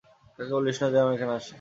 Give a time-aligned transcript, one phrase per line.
[0.39, 1.49] কাউকে বলিস না যে আমি এখানে আছি।